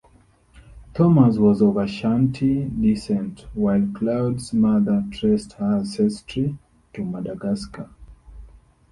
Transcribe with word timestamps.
Thomas 0.95 1.37
was 1.37 1.61
of 1.61 1.77
Ashanti 1.77 2.63
descent, 2.65 3.45
while 3.53 3.87
Claude's 3.93 4.51
mother 4.51 5.05
traced 5.11 5.53
her 5.53 5.75
ancestry 5.77 6.57
to 6.95 7.05
Madagascar. 7.05 7.87